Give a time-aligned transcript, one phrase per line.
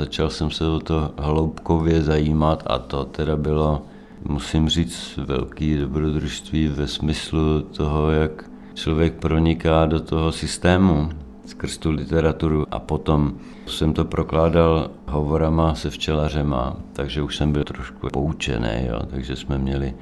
[0.00, 3.82] Začal jsem se o to hloubkově zajímat a to teda bylo,
[4.28, 11.08] musím říct, velký dobrodružství ve smyslu toho, jak člověk proniká do toho systému
[11.46, 12.66] skrz tu literaturu.
[12.70, 13.32] A potom
[13.66, 19.58] jsem to prokládal hovorama se včelařema, takže už jsem byl trošku poučený, jo, takže jsme
[19.58, 19.94] měli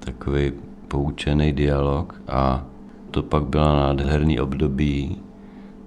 [0.00, 0.52] takový
[0.88, 2.64] poučený dialog a
[3.10, 5.18] to pak byla nádherný období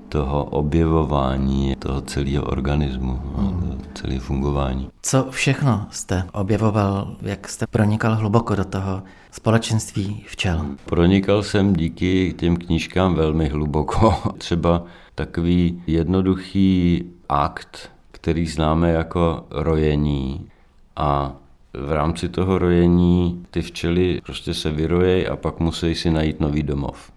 [0.09, 3.81] toho objevování toho celého organismu, hmm.
[3.93, 4.89] celé fungování.
[5.01, 10.65] Co všechno jste objevoval, jak jste pronikal hluboko do toho společenství včel?
[10.85, 14.13] Pronikal jsem díky těm knížkám velmi hluboko.
[14.37, 14.83] Třeba
[15.15, 20.47] takový jednoduchý akt, který známe jako rojení
[20.95, 21.33] a
[21.73, 26.63] v rámci toho rojení ty včely prostě se vyrojejí a pak musí si najít nový
[26.63, 27.11] domov.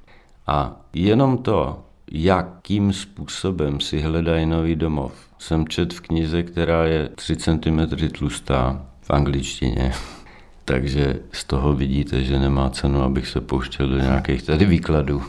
[0.47, 1.79] A jenom to,
[2.11, 7.81] jakým způsobem si hledají nový domov, jsem čet v knize, která je 3 cm
[8.19, 9.93] tlustá v angličtině.
[10.65, 15.23] Takže z toho vidíte, že nemá cenu, abych se pouštěl do nějakých tady výkladů.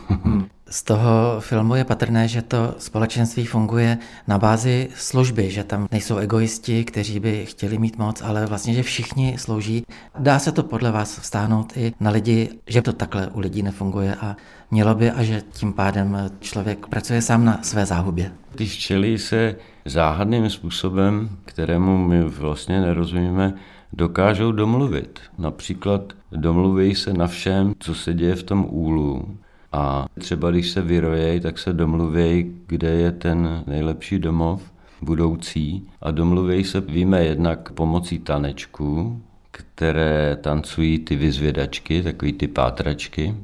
[0.72, 6.16] Z toho filmu je patrné, že to společenství funguje na bázi služby, že tam nejsou
[6.16, 9.84] egoisti, kteří by chtěli mít moc, ale vlastně, že všichni slouží.
[10.18, 14.14] Dá se to podle vás vstáhnout i na lidi, že to takhle u lidí nefunguje
[14.14, 14.36] a
[14.70, 18.32] mělo by a že tím pádem člověk pracuje sám na své záhubě.
[18.54, 23.54] Ty včely se záhadným způsobem, kterému my vlastně nerozumíme,
[23.92, 25.20] dokážou domluvit.
[25.38, 29.36] Například domluví se na všem, co se děje v tom úlu.
[29.72, 35.88] A třeba když se vyrojejí, tak se domluví, kde je ten nejlepší domov budoucí.
[36.02, 43.34] A domluví se, víme jednak pomocí tanečků, které tancují ty vyzvědačky, takový ty pátračky.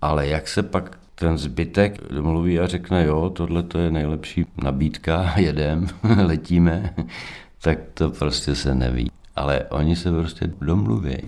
[0.00, 5.34] Ale jak se pak ten zbytek domluví a řekne, jo, tohle to je nejlepší nabídka,
[5.36, 5.86] jedem,
[6.26, 6.94] letíme,
[7.62, 9.10] tak to prostě se neví.
[9.36, 11.18] Ale oni se prostě domluví,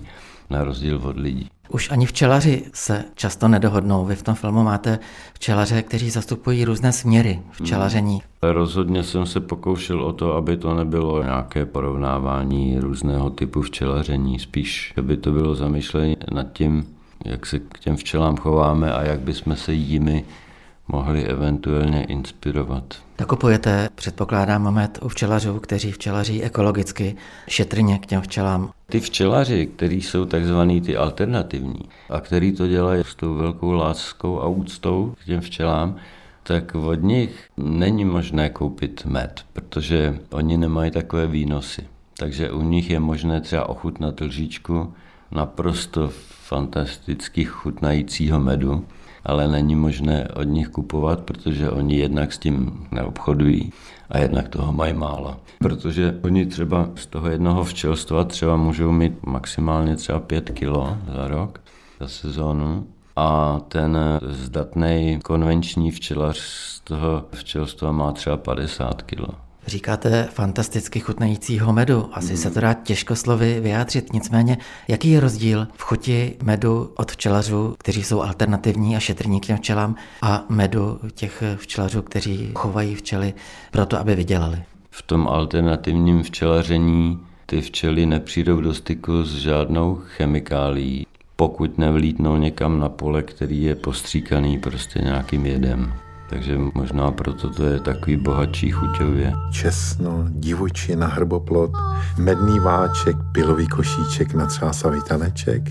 [0.49, 1.49] na rozdíl od lidí.
[1.69, 4.05] Už ani včelaři se často nedohodnou.
[4.05, 4.99] Vy v tom filmu máte
[5.33, 8.21] včelaře, kteří zastupují různé směry včelaření.
[8.43, 8.51] Hmm.
[8.53, 14.93] Rozhodně jsem se pokoušel o to, aby to nebylo nějaké porovnávání různého typu včelaření, spíš
[14.97, 16.87] aby to bylo zamýšlení nad tím,
[17.25, 20.25] jak se k těm včelám chováme a jak bychom se jimi
[20.87, 22.83] mohli eventuálně inspirovat.
[23.19, 27.15] Nakupujete, předpokládám, moment u včelařů, kteří včelaří ekologicky,
[27.47, 28.71] šetrně k těm včelám.
[28.85, 34.41] Ty včelaři, kteří jsou takzvaný ty alternativní a který to dělají s tou velkou láskou
[34.41, 35.95] a úctou k těm včelám,
[36.43, 41.87] tak od nich není možné koupit med, protože oni nemají takové výnosy.
[42.17, 44.93] Takže u nich je možné třeba ochutnat lžičku
[45.31, 46.09] naprosto
[46.47, 48.85] fantasticky chutnajícího medu,
[49.25, 53.73] ale není možné od nich kupovat, protože oni jednak s tím neobchodují
[54.09, 55.35] a jednak toho mají málo.
[55.59, 61.27] Protože oni třeba z toho jednoho včelstva třeba můžou mít maximálně třeba 5 kilo za
[61.27, 61.61] rok,
[61.99, 69.27] za sezónu, a ten zdatný konvenční včelař z toho včelstva má třeba 50 kilo.
[69.67, 72.09] Říkáte fantasticky chutnajícího medu.
[72.11, 72.37] Asi mm.
[72.37, 74.13] se to dá těžko slovy vyjádřit.
[74.13, 79.45] Nicméně, jaký je rozdíl v chuti medu od včelařů, kteří jsou alternativní a šetrní k
[79.45, 83.33] těm včelám, a medu těch včelařů, kteří chovají včely
[83.71, 84.63] proto, aby vydělali?
[84.89, 92.79] V tom alternativním včelaření ty včely nepřijdou do styku s žádnou chemikálí, pokud nevlítnou někam
[92.79, 96.04] na pole, který je postříkaný prostě nějakým jedem.
[96.29, 99.33] Takže možná proto to je takový bohatší chuťově.
[99.51, 101.71] Česno, divočina, hrboplot,
[102.17, 105.61] medný váček, pilový košíček, natřásavý taneček,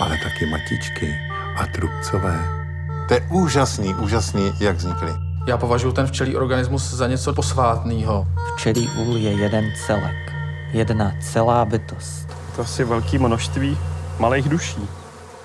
[0.00, 1.14] ale taky matičky
[1.58, 2.64] a trubcové.
[3.08, 5.12] To je úžasný, úžasný, jak vznikly.
[5.46, 8.26] Já považuji ten včelí organismus za něco posvátného.
[8.54, 10.32] Včelí úl je jeden celek,
[10.72, 12.28] jedna celá bytost.
[12.56, 13.78] To asi velké množství
[14.18, 15.03] malých duší.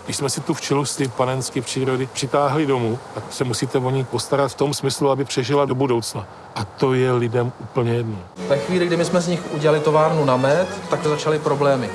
[0.10, 3.90] Když jsme si tu včelu z té panenské přírody přitáhli domů, tak se musíte o
[3.90, 6.28] ní postarat v tom smyslu, aby přežila do budoucna.
[6.56, 8.16] A to je lidem úplně jedno.
[8.48, 11.90] Ve chvíli, kdy my jsme z nich udělali továrnu na med, tak začaly problémy.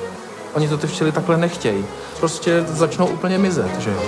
[0.53, 1.85] Oni to ty včely takhle nechtějí.
[2.19, 4.01] Prostě začnou úplně mizet, že jo.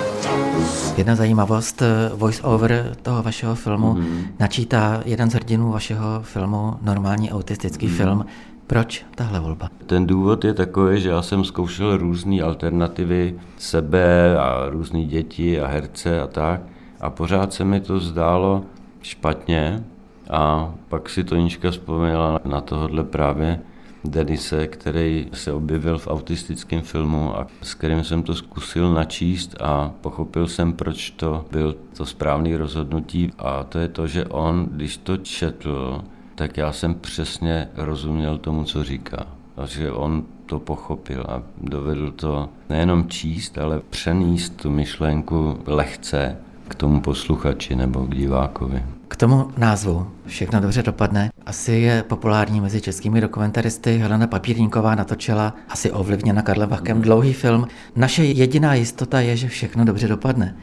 [0.98, 4.28] Jedna zajímavost, eh, voice-over toho vašeho filmu mm.
[4.40, 7.96] načítá jeden z hrdinů vašeho filmu, normální autistický mm.
[7.96, 8.26] film,
[8.68, 9.70] proč tahle volba?
[9.86, 15.68] Ten důvod je takový, že já jsem zkoušel různé alternativy sebe a různé děti a
[15.68, 16.62] herce a tak.
[17.00, 18.64] A pořád se mi to zdálo
[19.02, 19.84] špatně.
[20.30, 23.60] A pak si Tonička vzpomněla na tohle právě
[24.06, 29.92] Denise, který se objevil v autistickém filmu a s kterým jsem to zkusil načíst a
[30.02, 33.32] pochopil jsem, proč to byl to správný rozhodnutí.
[33.38, 36.04] A to je to, že on, když to četl,
[36.38, 39.28] tak já jsem přesně rozuměl tomu, co říká.
[39.56, 46.38] Takže on to pochopil a dovedl to nejenom číst, ale přenést tu myšlenku lehce
[46.68, 48.84] k tomu posluchači nebo k divákovi.
[49.08, 53.98] K tomu názvu Všechno dobře dopadne asi je populární mezi českými dokumentaristy.
[53.98, 57.68] Helena Papírníková natočila asi ovlivněna Karlem Vachkem dlouhý film.
[57.96, 60.56] Naše jediná jistota je, že všechno dobře dopadne.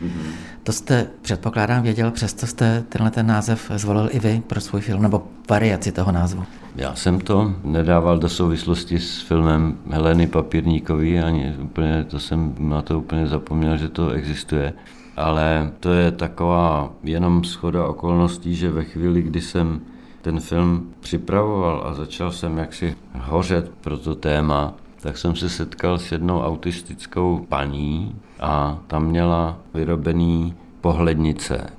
[0.62, 5.02] To jste, předpokládám, věděl, přesto jste tenhle ten název zvolil i vy pro svůj film,
[5.02, 6.44] nebo variaci toho názvu.
[6.76, 12.82] Já jsem to nedával do souvislosti s filmem Heleny Papírníkový, ani úplně, to jsem na
[12.82, 14.72] to úplně zapomněl, že to existuje
[15.16, 19.80] ale to je taková jenom schoda okolností, že ve chvíli, kdy jsem
[20.22, 25.98] ten film připravoval a začal jsem jaksi hořet pro to téma, tak jsem se setkal
[25.98, 31.70] s jednou autistickou paní a tam měla vyrobený pohlednice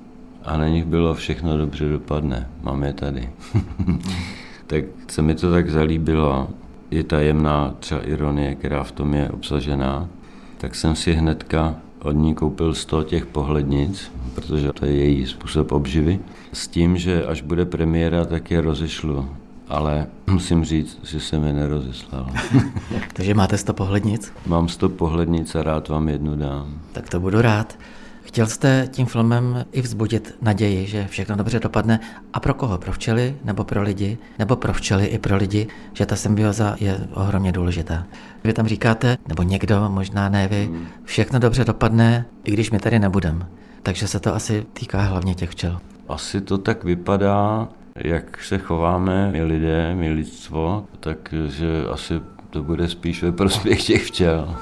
[0.44, 2.50] a na nich bylo všechno dobře dopadne.
[2.62, 3.30] Mám je tady.
[4.66, 6.48] tak se mi to tak zalíbilo.
[6.90, 10.08] Je tajemná třeba ironie, která v tom je obsažená.
[10.58, 15.72] Tak jsem si hnedka od ní koupil 100 těch pohlednic, protože to je její způsob
[15.72, 16.20] obživy,
[16.52, 19.28] s tím, že až bude premiéra, tak je rozešlu.
[19.68, 22.30] Ale musím říct, že jsem je nerozeslal.
[23.12, 24.32] Takže máte 100 pohlednic?
[24.46, 26.80] Mám 100 pohlednic a rád vám jednu dám.
[26.92, 27.78] Tak to budu rád.
[28.36, 32.00] Chtěl jste tím filmem i vzbudit naději, že všechno dobře dopadne.
[32.32, 32.78] A pro koho?
[32.78, 34.18] Pro včely nebo pro lidi?
[34.38, 38.06] Nebo pro včely i pro lidi, že ta symbioza je ohromně důležitá.
[38.44, 40.70] Vy tam říkáte, nebo někdo, možná ne vy,
[41.04, 43.46] všechno dobře dopadne, i když my tady nebudeme.
[43.82, 45.80] Takže se to asi týká hlavně těch včel.
[46.08, 52.88] Asi to tak vypadá, jak se chováme my lidé, my lidstvo, takže asi to bude
[52.88, 54.56] spíš ve prospěch těch včel.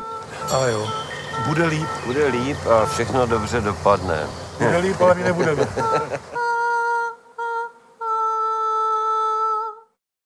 [0.51, 1.04] Ale jo,
[1.47, 1.89] bude líp.
[2.07, 4.27] Bude líp a všechno dobře dopadne.
[4.59, 5.69] Bude líp, ale my nebudeme.